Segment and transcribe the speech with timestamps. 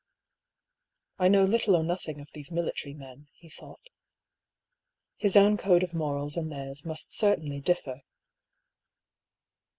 [1.19, 3.87] "I know little or nothing of these military men, he thought.
[5.17, 8.01] His own code of morals and theirs must certainly differ.